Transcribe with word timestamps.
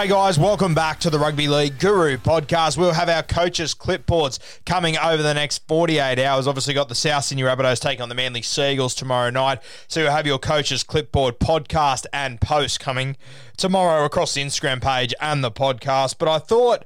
G'day, 0.00 0.08
guys. 0.08 0.38
Welcome 0.38 0.74
back 0.74 0.98
to 1.00 1.10
the 1.10 1.18
Rugby 1.18 1.46
League 1.46 1.78
Guru 1.78 2.16
podcast. 2.16 2.78
We'll 2.78 2.94
have 2.94 3.10
our 3.10 3.22
coaches' 3.22 3.74
clipboards 3.74 4.38
coming 4.64 4.96
over 4.96 5.22
the 5.22 5.34
next 5.34 5.68
48 5.68 6.18
hours. 6.18 6.46
Obviously, 6.46 6.72
got 6.72 6.88
the 6.88 6.94
South 6.94 7.24
Sydney 7.24 7.42
Rabbitohs 7.42 7.80
taking 7.80 8.00
on 8.00 8.08
the 8.08 8.14
Manly 8.14 8.40
Sea 8.40 8.72
Eagles 8.72 8.94
tomorrow 8.94 9.28
night. 9.28 9.58
So 9.88 10.00
you'll 10.00 10.12
have 10.12 10.26
your 10.26 10.38
coaches' 10.38 10.84
clipboard 10.84 11.38
podcast 11.38 12.06
and 12.14 12.40
post 12.40 12.80
coming 12.80 13.18
tomorrow 13.58 14.06
across 14.06 14.32
the 14.32 14.40
Instagram 14.40 14.80
page 14.80 15.12
and 15.20 15.44
the 15.44 15.50
podcast. 15.50 16.16
But 16.16 16.28
I 16.28 16.38
thought 16.38 16.82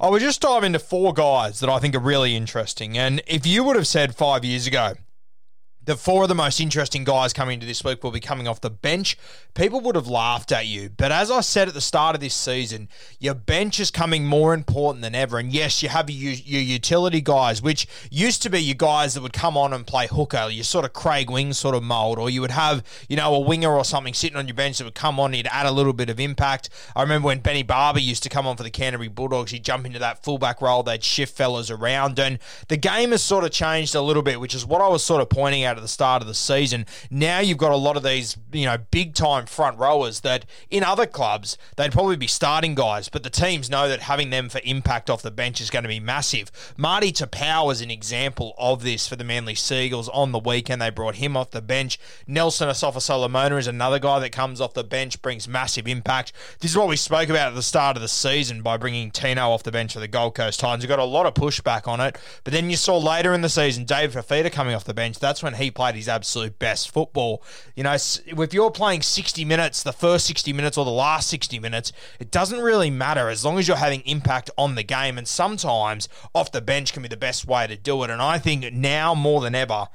I 0.00 0.10
would 0.10 0.20
just 0.20 0.40
dive 0.40 0.64
into 0.64 0.80
four 0.80 1.12
guys 1.12 1.60
that 1.60 1.70
I 1.70 1.78
think 1.78 1.94
are 1.94 2.00
really 2.00 2.34
interesting. 2.34 2.98
And 2.98 3.22
if 3.28 3.46
you 3.46 3.62
would 3.62 3.76
have 3.76 3.86
said 3.86 4.16
five 4.16 4.44
years 4.44 4.66
ago, 4.66 4.94
the 5.86 5.96
four 5.96 6.24
of 6.24 6.28
the 6.28 6.34
most 6.34 6.60
interesting 6.60 7.04
guys 7.04 7.32
coming 7.32 7.54
into 7.54 7.66
this 7.66 7.82
week 7.82 8.02
will 8.02 8.10
be 8.10 8.20
coming 8.20 8.46
off 8.46 8.60
the 8.60 8.68
bench. 8.70 9.16
People 9.54 9.80
would 9.80 9.94
have 9.94 10.08
laughed 10.08 10.52
at 10.52 10.66
you. 10.66 10.90
But 10.90 11.12
as 11.12 11.30
I 11.30 11.40
said 11.40 11.68
at 11.68 11.74
the 11.74 11.80
start 11.80 12.14
of 12.16 12.20
this 12.20 12.34
season, 12.34 12.88
your 13.20 13.34
bench 13.34 13.78
is 13.78 13.90
coming 13.90 14.26
more 14.26 14.52
important 14.52 15.02
than 15.02 15.14
ever. 15.14 15.38
And 15.38 15.52
yes, 15.52 15.82
you 15.82 15.88
have 15.88 16.10
your, 16.10 16.32
your 16.32 16.60
utility 16.60 17.20
guys, 17.20 17.62
which 17.62 17.86
used 18.10 18.42
to 18.42 18.50
be 18.50 18.60
your 18.60 18.74
guys 18.74 19.14
that 19.14 19.22
would 19.22 19.32
come 19.32 19.56
on 19.56 19.72
and 19.72 19.86
play 19.86 20.08
hooker, 20.08 20.48
your 20.50 20.64
sort 20.64 20.84
of 20.84 20.92
Craig 20.92 21.30
Wing 21.30 21.52
sort 21.52 21.76
of 21.76 21.84
mold, 21.84 22.18
or 22.18 22.28
you 22.28 22.40
would 22.40 22.50
have, 22.50 22.82
you 23.08 23.16
know, 23.16 23.32
a 23.32 23.40
winger 23.40 23.70
or 23.70 23.84
something 23.84 24.12
sitting 24.12 24.36
on 24.36 24.48
your 24.48 24.54
bench 24.54 24.78
that 24.78 24.84
would 24.84 24.94
come 24.94 25.20
on, 25.20 25.32
he'd 25.32 25.46
add 25.46 25.66
a 25.66 25.70
little 25.70 25.92
bit 25.92 26.10
of 26.10 26.18
impact. 26.18 26.68
I 26.96 27.02
remember 27.02 27.26
when 27.26 27.38
Benny 27.38 27.62
Barba 27.62 28.00
used 28.00 28.24
to 28.24 28.28
come 28.28 28.46
on 28.46 28.56
for 28.56 28.64
the 28.64 28.70
Canterbury 28.70 29.08
Bulldogs, 29.08 29.52
he'd 29.52 29.64
jump 29.64 29.86
into 29.86 30.00
that 30.00 30.24
fullback 30.24 30.60
role, 30.60 30.82
they'd 30.82 31.04
shift 31.04 31.36
fellas 31.36 31.70
around. 31.70 32.18
And 32.18 32.40
the 32.66 32.76
game 32.76 33.12
has 33.12 33.22
sort 33.22 33.44
of 33.44 33.52
changed 33.52 33.94
a 33.94 34.02
little 34.02 34.22
bit, 34.22 34.40
which 34.40 34.54
is 34.54 34.66
what 34.66 34.80
I 34.80 34.88
was 34.88 35.04
sort 35.04 35.22
of 35.22 35.28
pointing 35.28 35.62
out 35.62 35.75
at 35.76 35.82
the 35.82 35.88
start 35.88 36.22
of 36.22 36.28
the 36.28 36.34
season. 36.34 36.86
Now 37.10 37.40
you've 37.40 37.58
got 37.58 37.72
a 37.72 37.76
lot 37.76 37.96
of 37.96 38.02
these, 38.02 38.36
you 38.52 38.66
know, 38.66 38.78
big 38.90 39.14
time 39.14 39.46
front 39.46 39.78
rowers 39.78 40.20
that 40.20 40.46
in 40.70 40.82
other 40.82 41.06
clubs 41.06 41.56
they'd 41.76 41.92
probably 41.92 42.16
be 42.16 42.26
starting 42.26 42.74
guys, 42.74 43.08
but 43.08 43.22
the 43.22 43.30
teams 43.30 43.70
know 43.70 43.88
that 43.88 44.00
having 44.00 44.30
them 44.30 44.48
for 44.48 44.60
impact 44.64 45.10
off 45.10 45.22
the 45.22 45.30
bench 45.30 45.60
is 45.60 45.70
going 45.70 45.82
to 45.82 45.88
be 45.88 46.00
massive. 46.00 46.50
Marty 46.76 47.12
Taupau 47.12 47.70
is 47.72 47.80
an 47.80 47.90
example 47.90 48.54
of 48.58 48.82
this 48.82 49.06
for 49.06 49.16
the 49.16 49.24
Manly 49.24 49.54
Sea 49.54 49.86
Eagles 49.86 50.08
on 50.08 50.32
the 50.32 50.38
weekend. 50.38 50.80
They 50.82 50.90
brought 50.90 51.16
him 51.16 51.36
off 51.36 51.50
the 51.50 51.62
bench. 51.62 51.98
Nelson 52.26 52.68
Asofa-Solomona 52.68 53.56
is 53.56 53.66
another 53.66 53.98
guy 53.98 54.18
that 54.20 54.32
comes 54.32 54.60
off 54.60 54.74
the 54.74 54.84
bench, 54.84 55.22
brings 55.22 55.46
massive 55.46 55.86
impact. 55.86 56.32
This 56.60 56.70
is 56.70 56.76
what 56.76 56.88
we 56.88 56.96
spoke 56.96 57.28
about 57.28 57.48
at 57.48 57.54
the 57.54 57.62
start 57.62 57.96
of 57.96 58.02
the 58.02 58.08
season 58.08 58.62
by 58.62 58.76
bringing 58.76 59.10
Tino 59.10 59.50
off 59.50 59.62
the 59.62 59.72
bench 59.72 59.92
for 59.92 60.00
the 60.00 60.08
Gold 60.08 60.34
Coast 60.34 60.60
Titans. 60.60 60.84
We 60.84 60.88
got 60.88 60.98
a 60.98 61.04
lot 61.04 61.26
of 61.26 61.34
pushback 61.34 61.86
on 61.86 62.00
it, 62.00 62.18
but 62.44 62.52
then 62.52 62.70
you 62.70 62.76
saw 62.76 62.98
later 62.98 63.34
in 63.34 63.42
the 63.42 63.48
season 63.48 63.84
David 63.84 64.16
Fifita 64.16 64.50
coming 64.50 64.74
off 64.74 64.84
the 64.84 64.94
bench. 64.94 65.18
That's 65.18 65.42
when 65.42 65.54
he 65.54 65.65
played 65.70 65.94
his 65.94 66.08
absolute 66.08 66.58
best 66.58 66.90
football. 66.90 67.42
You 67.74 67.84
know, 67.84 67.94
if 67.94 68.54
you're 68.54 68.70
playing 68.70 69.02
60 69.02 69.44
minutes, 69.44 69.82
the 69.82 69.92
first 69.92 70.26
60 70.26 70.52
minutes 70.52 70.76
or 70.78 70.84
the 70.84 70.90
last 70.90 71.28
60 71.28 71.58
minutes, 71.58 71.92
it 72.20 72.30
doesn't 72.30 72.60
really 72.60 72.90
matter 72.90 73.28
as 73.28 73.44
long 73.44 73.58
as 73.58 73.68
you're 73.68 73.76
having 73.76 74.00
impact 74.00 74.50
on 74.56 74.74
the 74.74 74.82
game. 74.82 75.18
And 75.18 75.26
sometimes 75.26 76.08
off 76.34 76.52
the 76.52 76.60
bench 76.60 76.92
can 76.92 77.02
be 77.02 77.08
the 77.08 77.16
best 77.16 77.46
way 77.46 77.66
to 77.66 77.76
do 77.76 78.02
it. 78.02 78.10
And 78.10 78.22
I 78.22 78.38
think 78.38 78.72
now 78.72 79.14
more 79.14 79.40
than 79.40 79.54
ever, 79.54 79.88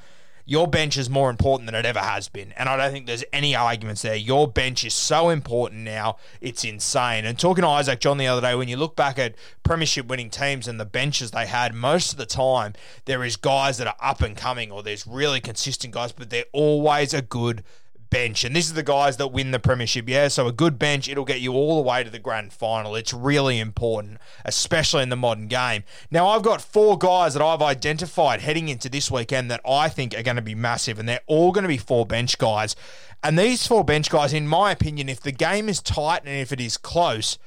your 0.51 0.67
bench 0.67 0.97
is 0.97 1.09
more 1.09 1.29
important 1.29 1.65
than 1.65 1.75
it 1.75 1.85
ever 1.85 2.01
has 2.01 2.27
been. 2.27 2.51
And 2.57 2.67
I 2.67 2.75
don't 2.75 2.91
think 2.91 3.05
there's 3.05 3.23
any 3.31 3.55
arguments 3.55 4.01
there. 4.01 4.17
Your 4.17 4.49
bench 4.49 4.83
is 4.83 4.93
so 4.93 5.29
important 5.29 5.79
now, 5.83 6.17
it's 6.41 6.65
insane. 6.65 7.23
And 7.23 7.39
talking 7.39 7.61
to 7.61 7.69
Isaac 7.69 8.01
John 8.01 8.17
the 8.17 8.27
other 8.27 8.41
day, 8.41 8.53
when 8.53 8.67
you 8.67 8.75
look 8.75 8.97
back 8.97 9.17
at 9.17 9.35
premiership 9.63 10.07
winning 10.07 10.29
teams 10.29 10.67
and 10.67 10.77
the 10.77 10.83
benches 10.83 11.31
they 11.31 11.45
had, 11.45 11.73
most 11.73 12.11
of 12.11 12.17
the 12.17 12.25
time 12.25 12.73
there 13.05 13.23
is 13.23 13.37
guys 13.37 13.77
that 13.77 13.87
are 13.87 13.95
up 14.01 14.19
and 14.19 14.35
coming 14.35 14.73
or 14.73 14.83
there's 14.83 15.07
really 15.07 15.39
consistent 15.39 15.93
guys, 15.93 16.11
but 16.11 16.29
they're 16.29 16.43
always 16.51 17.13
a 17.13 17.21
good 17.21 17.63
bench. 18.11 18.43
And 18.43 18.55
this 18.55 18.67
is 18.67 18.73
the 18.73 18.83
guys 18.83 19.17
that 19.17 19.29
win 19.29 19.49
the 19.49 19.59
premiership. 19.59 20.07
Yeah, 20.07 20.27
so 20.27 20.45
a 20.45 20.51
good 20.51 20.77
bench, 20.77 21.09
it'll 21.09 21.25
get 21.25 21.41
you 21.41 21.53
all 21.53 21.77
the 21.77 21.89
way 21.89 22.03
to 22.03 22.11
the 22.11 22.19
grand 22.19 22.53
final. 22.53 22.95
It's 22.95 23.11
really 23.11 23.59
important, 23.59 24.19
especially 24.45 25.01
in 25.01 25.09
the 25.09 25.15
modern 25.15 25.47
game. 25.47 25.83
Now, 26.11 26.27
I've 26.27 26.43
got 26.43 26.61
four 26.61 26.95
guys 26.99 27.33
that 27.33 27.41
I've 27.41 27.63
identified 27.63 28.41
heading 28.41 28.69
into 28.69 28.87
this 28.87 29.09
weekend 29.09 29.49
that 29.49 29.61
I 29.67 29.89
think 29.89 30.15
are 30.15 30.21
going 30.21 30.35
to 30.35 30.43
be 30.43 30.53
massive, 30.53 30.99
and 30.99 31.09
they're 31.09 31.21
all 31.25 31.51
going 31.51 31.63
to 31.63 31.67
be 31.67 31.77
four 31.77 32.05
bench 32.05 32.37
guys. 32.37 32.75
And 33.23 33.39
these 33.39 33.65
four 33.65 33.83
bench 33.83 34.09
guys, 34.09 34.33
in 34.33 34.47
my 34.47 34.71
opinion, 34.71 35.09
if 35.09 35.21
the 35.21 35.31
game 35.31 35.67
is 35.67 35.81
tight 35.81 36.21
and 36.25 36.35
if 36.35 36.51
it 36.51 36.59
is 36.59 36.77
close, 36.77 37.39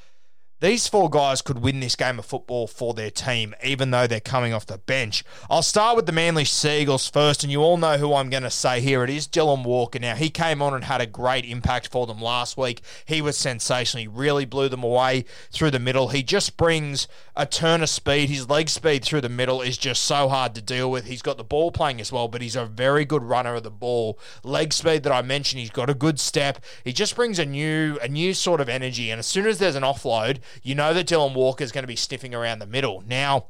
these 0.65 0.89
four 0.89 1.11
guys 1.11 1.43
could 1.43 1.59
win 1.59 1.81
this 1.81 1.95
game 1.95 2.19
of 2.19 2.25
football 2.25 2.67
for 2.67 2.95
their 2.95 3.11
team, 3.11 3.55
even 3.63 3.91
though 3.91 4.07
they're 4.07 4.19
coming 4.19 4.55
off 4.55 4.65
the 4.65 4.79
bench. 4.79 5.23
I'll 5.51 5.61
start 5.61 5.95
with 5.95 6.07
the 6.07 6.13
Manly 6.13 6.47
Sea 6.47 6.81
Eagles 6.81 7.07
first, 7.07 7.45
and 7.45 7.53
you 7.53 7.61
all 7.61 7.77
know 7.77 7.99
who 7.99 8.15
I'm 8.15 8.31
going 8.31 8.45
to 8.45 8.51
say 8.51 8.81
here. 8.81 9.05
It 9.05 9.11
is 9.11 9.29
Dylan 9.29 9.63
Walker. 9.63 9.99
Now, 9.99 10.15
he 10.15 10.31
came 10.31 10.63
on 10.63 10.73
and 10.73 10.85
had 10.85 11.03
a 11.03 11.07
great 11.07 11.45
impact 11.45 11.89
for 11.89 12.07
them 12.07 12.19
last 12.19 12.57
week. 12.57 12.81
He 13.05 13.21
was 13.21 13.37
sensational. 13.37 14.01
He 14.01 14.09
really 14.09 14.47
blew 14.47 14.71
them 14.71 14.83
away 14.83 15.27
through 15.53 15.71
the 15.71 15.79
middle. 15.79 16.09
He 16.09 16.23
just 16.23 16.57
brings 16.57 17.09
a 17.37 17.45
turn 17.45 17.83
of 17.83 17.91
speed. 17.91 18.31
His 18.31 18.49
leg 18.49 18.71
speed 18.71 19.05
through 19.05 19.21
the 19.21 19.29
middle 19.29 19.61
is 19.61 19.77
just 19.77 20.05
so 20.05 20.31
hard 20.31 20.55
to 20.55 20.63
deal 20.63 20.91
with. 20.91 21.05
He's 21.05 21.21
got 21.21 21.37
the 21.37 21.45
ball 21.45 21.73
playing 21.73 22.01
as 22.01 22.11
well, 22.11 22.27
but 22.27 22.41
he's 22.41 22.57
a 22.57 22.65
very 22.65 23.05
good 23.05 23.23
runner 23.23 23.55
of 23.57 23.65
the 23.65 23.71
ball. 23.71 24.19
Leg 24.43 24.73
speed 24.73 25.03
that 25.03 25.13
I 25.13 25.21
mentioned, 25.21 25.61
he's 25.61 25.69
got 25.69 25.91
a 25.91 25.95
good 25.95 26.19
step. 26.19 26.65
He 26.85 26.95
just 26.95 27.15
brings 27.15 27.39
a 27.39 27.45
new, 27.45 27.99
a 28.01 28.09
new 28.09 28.33
sort 28.33 28.63
of 28.63 28.71
energy. 28.71 29.11
And 29.11 29.19
as 29.19 29.27
soon 29.27 29.47
as 29.47 29.59
there's 29.59 29.77
an 29.77 29.83
offload, 29.83 30.39
you 30.63 30.75
know 30.75 30.95
that 30.95 31.07
Dylan 31.07 31.35
Walker 31.35 31.65
is 31.65 31.73
going 31.73 31.83
to 31.85 31.89
be 31.89 31.97
sniffing 31.97 32.35
around 32.35 32.59
the 32.59 32.67
middle. 32.67 33.03
Now, 33.07 33.47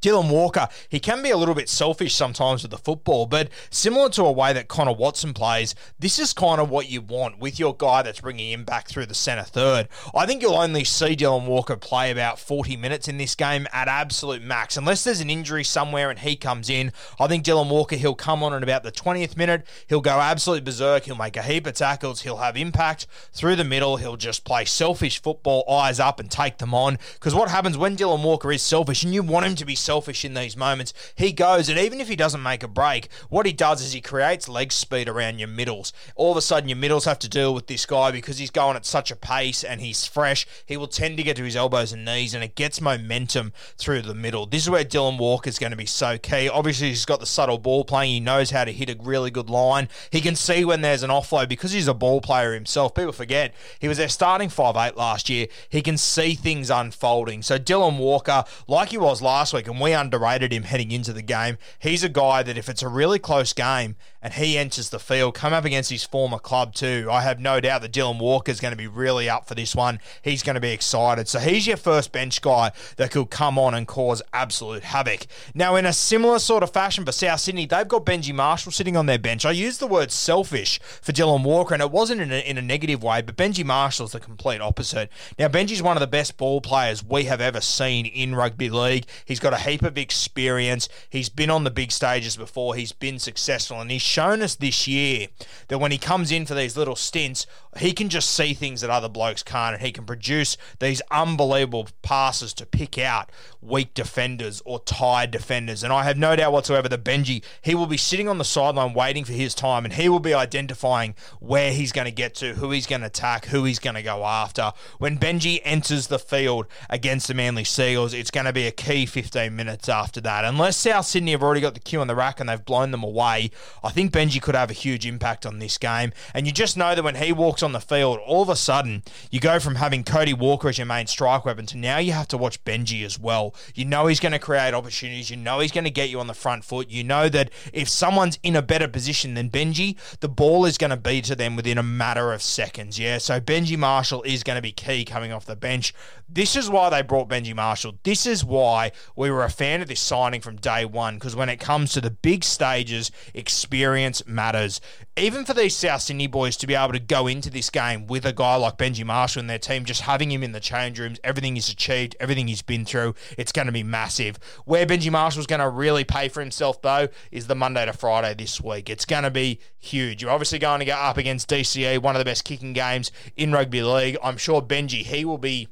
Dylan 0.00 0.30
Walker, 0.30 0.68
he 0.88 1.00
can 1.00 1.22
be 1.22 1.30
a 1.30 1.36
little 1.36 1.54
bit 1.54 1.68
selfish 1.68 2.14
sometimes 2.14 2.62
with 2.62 2.70
the 2.70 2.78
football, 2.78 3.26
but 3.26 3.48
similar 3.70 4.08
to 4.10 4.22
a 4.22 4.32
way 4.32 4.52
that 4.52 4.68
Connor 4.68 4.92
Watson 4.92 5.32
plays, 5.32 5.74
this 5.98 6.18
is 6.18 6.32
kind 6.32 6.60
of 6.60 6.70
what 6.70 6.88
you 6.88 7.00
want 7.00 7.38
with 7.38 7.58
your 7.58 7.74
guy 7.74 8.02
that's 8.02 8.20
bringing 8.20 8.52
him 8.52 8.64
back 8.64 8.88
through 8.88 9.06
the 9.06 9.14
centre 9.14 9.44
third. 9.44 9.88
I 10.14 10.26
think 10.26 10.42
you'll 10.42 10.54
only 10.54 10.84
see 10.84 11.16
Dylan 11.16 11.46
Walker 11.46 11.76
play 11.76 12.10
about 12.10 12.38
40 12.38 12.76
minutes 12.76 13.08
in 13.08 13.18
this 13.18 13.34
game 13.34 13.66
at 13.72 13.88
absolute 13.88 14.42
max. 14.42 14.76
Unless 14.76 15.04
there's 15.04 15.20
an 15.20 15.30
injury 15.30 15.64
somewhere 15.64 16.10
and 16.10 16.18
he 16.18 16.36
comes 16.36 16.68
in, 16.68 16.92
I 17.18 17.26
think 17.26 17.44
Dylan 17.44 17.70
Walker, 17.70 17.96
he'll 17.96 18.14
come 18.14 18.42
on 18.42 18.52
in 18.52 18.62
about 18.62 18.82
the 18.82 18.92
20th 18.92 19.36
minute. 19.36 19.66
He'll 19.88 20.00
go 20.00 20.20
absolute 20.20 20.64
berserk. 20.64 21.04
He'll 21.04 21.16
make 21.16 21.36
a 21.36 21.42
heap 21.42 21.66
of 21.66 21.74
tackles. 21.74 22.22
He'll 22.22 22.38
have 22.38 22.56
impact 22.56 23.06
through 23.32 23.56
the 23.56 23.64
middle. 23.64 23.96
He'll 23.96 24.16
just 24.16 24.44
play 24.44 24.64
selfish 24.64 25.22
football, 25.22 25.64
eyes 25.70 26.00
up, 26.00 26.20
and 26.20 26.30
take 26.30 26.58
them 26.58 26.74
on. 26.74 26.98
Because 27.14 27.34
what 27.34 27.50
happens 27.50 27.78
when 27.78 27.96
Dylan 27.96 28.22
Walker 28.22 28.52
is 28.52 28.62
selfish 28.62 29.04
and 29.04 29.14
you 29.14 29.22
want 29.22 29.46
him 29.46 29.54
to 29.56 29.64
be 29.64 29.74
selfish 29.86 30.24
in 30.24 30.34
these 30.34 30.56
moments. 30.56 30.92
He 31.14 31.32
goes, 31.32 31.68
and 31.68 31.78
even 31.78 32.00
if 32.00 32.08
he 32.08 32.16
doesn't 32.16 32.42
make 32.42 32.62
a 32.62 32.68
break, 32.68 33.08
what 33.30 33.46
he 33.46 33.52
does 33.52 33.80
is 33.80 33.92
he 33.92 34.00
creates 34.00 34.48
leg 34.48 34.72
speed 34.72 35.08
around 35.08 35.38
your 35.38 35.48
middles. 35.48 35.92
All 36.16 36.32
of 36.32 36.36
a 36.36 36.42
sudden, 36.42 36.68
your 36.68 36.76
middles 36.76 37.04
have 37.04 37.18
to 37.20 37.28
deal 37.28 37.54
with 37.54 37.68
this 37.68 37.86
guy 37.86 38.10
because 38.10 38.38
he's 38.38 38.50
going 38.50 38.76
at 38.76 38.84
such 38.84 39.10
a 39.10 39.16
pace 39.16 39.62
and 39.64 39.80
he's 39.80 40.04
fresh. 40.04 40.46
He 40.66 40.76
will 40.76 40.88
tend 40.88 41.16
to 41.16 41.22
get 41.22 41.36
to 41.36 41.44
his 41.44 41.56
elbows 41.56 41.92
and 41.92 42.04
knees, 42.04 42.34
and 42.34 42.42
it 42.42 42.56
gets 42.56 42.80
momentum 42.80 43.52
through 43.78 44.02
the 44.02 44.14
middle. 44.14 44.44
This 44.46 44.64
is 44.64 44.70
where 44.70 44.84
Dylan 44.84 45.18
Walker 45.18 45.48
is 45.48 45.58
going 45.58 45.70
to 45.70 45.76
be 45.76 45.86
so 45.86 46.18
key. 46.18 46.48
Obviously, 46.48 46.88
he's 46.88 47.04
got 47.04 47.20
the 47.20 47.26
subtle 47.26 47.58
ball 47.58 47.84
playing. 47.84 48.12
He 48.12 48.20
knows 48.20 48.50
how 48.50 48.64
to 48.64 48.72
hit 48.72 48.90
a 48.90 48.96
really 49.00 49.30
good 49.30 49.48
line. 49.48 49.88
He 50.10 50.20
can 50.20 50.34
see 50.34 50.64
when 50.64 50.80
there's 50.80 51.02
an 51.02 51.10
offload 51.10 51.48
because 51.48 51.72
he's 51.72 51.88
a 51.88 51.94
ball 51.94 52.20
player 52.20 52.52
himself. 52.54 52.94
People 52.94 53.12
forget 53.12 53.54
he 53.78 53.88
was 53.88 53.98
their 53.98 54.08
starting 54.08 54.48
five 54.48 54.76
eight 54.76 54.96
last 54.96 55.30
year. 55.30 55.46
He 55.68 55.82
can 55.82 55.96
see 55.96 56.34
things 56.34 56.70
unfolding. 56.70 57.42
So 57.42 57.58
Dylan 57.58 57.98
Walker, 57.98 58.44
like 58.66 58.88
he 58.88 58.98
was 58.98 59.22
last 59.22 59.54
week, 59.54 59.68
and 59.68 59.75
we 59.80 59.92
underrated 59.92 60.52
him 60.52 60.64
heading 60.64 60.92
into 60.92 61.12
the 61.12 61.22
game. 61.22 61.58
He's 61.78 62.04
a 62.04 62.08
guy 62.08 62.42
that 62.42 62.58
if 62.58 62.68
it's 62.68 62.82
a 62.82 62.88
really 62.88 63.18
close 63.18 63.52
game 63.52 63.96
and 64.26 64.34
he 64.34 64.58
enters 64.58 64.90
the 64.90 64.98
field, 64.98 65.36
come 65.36 65.52
up 65.52 65.64
against 65.64 65.88
his 65.88 66.02
former 66.02 66.40
club 66.40 66.74
too, 66.74 67.06
I 67.08 67.20
have 67.20 67.38
no 67.38 67.60
doubt 67.60 67.82
that 67.82 67.92
Dylan 67.92 68.18
Walker 68.18 68.50
is 68.50 68.58
going 68.58 68.72
to 68.72 68.76
be 68.76 68.88
really 68.88 69.30
up 69.30 69.46
for 69.46 69.54
this 69.54 69.76
one. 69.76 70.00
He's 70.20 70.42
going 70.42 70.56
to 70.56 70.60
be 70.60 70.72
excited. 70.72 71.28
So 71.28 71.38
he's 71.38 71.64
your 71.64 71.76
first 71.76 72.10
bench 72.10 72.42
guy 72.42 72.72
that 72.96 73.12
could 73.12 73.30
come 73.30 73.56
on 73.56 73.72
and 73.72 73.86
cause 73.86 74.22
absolute 74.32 74.82
havoc. 74.82 75.28
Now, 75.54 75.76
in 75.76 75.86
a 75.86 75.92
similar 75.92 76.40
sort 76.40 76.64
of 76.64 76.72
fashion 76.72 77.04
for 77.04 77.12
South 77.12 77.38
Sydney, 77.38 77.66
they've 77.66 77.86
got 77.86 78.04
Benji 78.04 78.34
Marshall 78.34 78.72
sitting 78.72 78.96
on 78.96 79.06
their 79.06 79.16
bench. 79.16 79.46
I 79.46 79.52
used 79.52 79.78
the 79.78 79.86
word 79.86 80.10
selfish 80.10 80.80
for 80.80 81.12
Dylan 81.12 81.44
Walker, 81.44 81.74
and 81.74 81.80
it 81.80 81.92
wasn't 81.92 82.20
in 82.20 82.32
a, 82.32 82.40
in 82.40 82.58
a 82.58 82.62
negative 82.62 83.04
way, 83.04 83.22
but 83.22 83.36
Benji 83.36 83.64
Marshall's 83.64 84.10
the 84.10 84.18
complete 84.18 84.60
opposite. 84.60 85.08
Now, 85.38 85.46
Benji's 85.46 85.84
one 85.84 85.96
of 85.96 86.00
the 86.00 86.08
best 86.08 86.36
ball 86.36 86.60
players 86.60 87.04
we 87.04 87.26
have 87.26 87.40
ever 87.40 87.60
seen 87.60 88.06
in 88.06 88.34
rugby 88.34 88.70
league. 88.70 89.06
He's 89.24 89.38
got 89.38 89.52
a 89.52 89.58
heap 89.58 89.82
of 89.82 89.96
experience. 89.96 90.88
He's 91.10 91.28
been 91.28 91.48
on 91.48 91.62
the 91.62 91.70
big 91.70 91.92
stages 91.92 92.36
before. 92.36 92.74
He's 92.74 92.90
been 92.90 93.20
successful. 93.20 93.80
And 93.80 93.88
he's 93.88 94.15
shown 94.16 94.40
us 94.40 94.54
this 94.54 94.88
year 94.88 95.28
that 95.68 95.76
when 95.76 95.92
he 95.92 95.98
comes 95.98 96.32
in 96.32 96.46
for 96.46 96.54
these 96.54 96.74
little 96.74 96.96
stints, 96.96 97.46
he 97.76 97.92
can 97.92 98.08
just 98.08 98.30
see 98.30 98.54
things 98.54 98.80
that 98.80 98.88
other 98.88 99.10
blokes 99.10 99.42
can't. 99.42 99.74
And 99.74 99.84
he 99.84 99.92
can 99.92 100.06
produce 100.06 100.56
these 100.78 101.02
unbelievable 101.10 101.88
passes 102.00 102.54
to 102.54 102.64
pick 102.64 102.96
out 102.96 103.30
weak 103.60 103.92
defenders 103.92 104.62
or 104.64 104.80
tired 104.80 105.30
defenders. 105.30 105.82
And 105.82 105.92
I 105.92 106.04
have 106.04 106.16
no 106.16 106.34
doubt 106.34 106.52
whatsoever 106.52 106.88
that 106.88 107.04
Benji, 107.04 107.42
he 107.60 107.74
will 107.74 107.86
be 107.86 107.98
sitting 107.98 108.26
on 108.26 108.38
the 108.38 108.44
sideline 108.44 108.94
waiting 108.94 109.24
for 109.24 109.32
his 109.32 109.54
time 109.54 109.84
and 109.84 109.92
he 109.92 110.08
will 110.08 110.20
be 110.20 110.32
identifying 110.32 111.14
where 111.40 111.72
he's 111.72 111.92
going 111.92 112.06
to 112.06 112.12
get 112.12 112.34
to, 112.36 112.54
who 112.54 112.70
he's 112.70 112.86
going 112.86 113.02
to 113.02 113.08
attack, 113.08 113.46
who 113.46 113.64
he's 113.64 113.78
going 113.78 113.96
to 113.96 114.02
go 114.02 114.24
after. 114.24 114.72
When 114.98 115.18
Benji 115.18 115.60
enters 115.62 116.06
the 116.06 116.18
field 116.18 116.66
against 116.88 117.28
the 117.28 117.34
Manly 117.34 117.64
Sea 117.64 117.92
Eagles, 117.92 118.14
it's 118.14 118.30
going 118.30 118.46
to 118.46 118.52
be 118.52 118.66
a 118.66 118.72
key 118.72 119.04
15 119.04 119.54
minutes 119.54 119.88
after 119.88 120.20
that. 120.22 120.44
Unless 120.44 120.78
South 120.78 121.06
Sydney 121.06 121.32
have 121.32 121.42
already 121.42 121.60
got 121.60 121.74
the 121.74 121.80
cue 121.80 122.00
on 122.00 122.06
the 122.06 122.14
rack 122.14 122.40
and 122.40 122.48
they've 122.48 122.64
blown 122.64 122.90
them 122.90 123.02
away, 123.02 123.50
I 123.82 123.90
think 123.96 124.12
Benji 124.12 124.42
could 124.42 124.54
have 124.54 124.70
a 124.70 124.74
huge 124.74 125.06
impact 125.06 125.46
on 125.46 125.58
this 125.58 125.78
game. 125.78 126.12
And 126.34 126.46
you 126.46 126.52
just 126.52 126.76
know 126.76 126.94
that 126.94 127.02
when 127.02 127.14
he 127.14 127.32
walks 127.32 127.62
on 127.62 127.72
the 127.72 127.80
field, 127.80 128.18
all 128.26 128.42
of 128.42 128.50
a 128.50 128.54
sudden 128.54 129.02
you 129.30 129.40
go 129.40 129.58
from 129.58 129.76
having 129.76 130.04
Cody 130.04 130.34
Walker 130.34 130.68
as 130.68 130.76
your 130.76 130.86
main 130.86 131.06
strike 131.06 131.46
weapon 131.46 131.64
to 131.64 131.78
now 131.78 131.96
you 131.96 132.12
have 132.12 132.28
to 132.28 132.36
watch 132.36 132.62
Benji 132.62 133.06
as 133.06 133.18
well. 133.18 133.54
You 133.74 133.86
know 133.86 134.06
he's 134.06 134.20
going 134.20 134.32
to 134.32 134.38
create 134.38 134.74
opportunities. 134.74 135.30
You 135.30 135.38
know 135.38 135.60
he's 135.60 135.72
going 135.72 135.84
to 135.84 135.90
get 135.90 136.10
you 136.10 136.20
on 136.20 136.26
the 136.26 136.34
front 136.34 136.62
foot. 136.62 136.90
You 136.90 137.04
know 137.04 137.30
that 137.30 137.50
if 137.72 137.88
someone's 137.88 138.38
in 138.42 138.54
a 138.54 138.60
better 138.60 138.86
position 138.86 139.32
than 139.32 139.48
Benji, 139.48 139.96
the 140.20 140.28
ball 140.28 140.66
is 140.66 140.76
going 140.76 140.90
to 140.90 140.98
be 140.98 141.22
to 141.22 141.34
them 141.34 141.56
within 141.56 141.78
a 141.78 141.82
matter 141.82 142.34
of 142.34 142.42
seconds. 142.42 142.98
Yeah, 142.98 143.16
so 143.16 143.40
Benji 143.40 143.78
Marshall 143.78 144.22
is 144.24 144.42
going 144.42 144.56
to 144.56 144.62
be 144.62 144.72
key 144.72 145.06
coming 145.06 145.32
off 145.32 145.46
the 145.46 145.56
bench. 145.56 145.94
This 146.28 146.54
is 146.54 146.68
why 146.68 146.90
they 146.90 147.00
brought 147.00 147.30
Benji 147.30 147.54
Marshall. 147.54 147.94
This 148.02 148.26
is 148.26 148.44
why 148.44 148.92
we 149.14 149.30
were 149.30 149.44
a 149.44 149.50
fan 149.50 149.80
of 149.80 149.88
this 149.88 150.00
signing 150.00 150.42
from 150.42 150.56
day 150.56 150.84
one 150.84 151.14
because 151.14 151.34
when 151.34 151.48
it 151.48 151.60
comes 151.60 151.92
to 151.92 152.02
the 152.02 152.10
big 152.10 152.44
stages, 152.44 153.10
experience 153.32 153.85
matters. 154.26 154.80
Even 155.16 155.44
for 155.44 155.54
these 155.54 155.74
South 155.74 156.02
Sydney 156.02 156.26
boys 156.26 156.56
to 156.58 156.66
be 156.66 156.74
able 156.74 156.92
to 156.92 156.98
go 156.98 157.26
into 157.26 157.50
this 157.50 157.70
game 157.70 158.06
with 158.06 158.26
a 158.26 158.32
guy 158.32 158.56
like 158.56 158.76
Benji 158.78 159.04
Marshall 159.04 159.40
and 159.40 159.50
their 159.50 159.58
team, 159.58 159.84
just 159.84 160.02
having 160.02 160.30
him 160.30 160.42
in 160.42 160.52
the 160.52 160.60
change 160.60 160.98
rooms, 160.98 161.18
everything 161.24 161.54
he's 161.54 161.68
achieved, 161.68 162.16
everything 162.20 162.48
he's 162.48 162.62
been 162.62 162.84
through, 162.84 163.14
it's 163.38 163.52
going 163.52 163.66
to 163.66 163.72
be 163.72 163.82
massive. 163.82 164.38
Where 164.64 164.86
Benji 164.86 165.10
Marshall's 165.10 165.46
going 165.46 165.60
to 165.60 165.68
really 165.68 166.04
pay 166.04 166.28
for 166.28 166.40
himself, 166.40 166.82
though, 166.82 167.08
is 167.30 167.46
the 167.46 167.54
Monday 167.54 167.86
to 167.86 167.92
Friday 167.92 168.34
this 168.34 168.60
week. 168.60 168.90
It's 168.90 169.04
going 169.04 169.24
to 169.24 169.30
be 169.30 169.60
huge. 169.78 170.22
You're 170.22 170.30
obviously 170.30 170.58
going 170.58 170.80
to 170.80 170.86
go 170.86 170.94
up 170.94 171.16
against 171.16 171.48
DCE, 171.48 172.00
one 172.02 172.14
of 172.14 172.18
the 172.18 172.24
best 172.24 172.44
kicking 172.44 172.72
games 172.72 173.10
in 173.36 173.52
rugby 173.52 173.82
league. 173.82 174.18
I'm 174.22 174.36
sure 174.36 174.60
Benji, 174.60 175.02
he 175.02 175.24
will 175.24 175.38
be 175.38 175.68